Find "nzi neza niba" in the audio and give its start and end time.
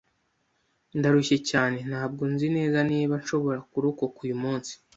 2.31-3.13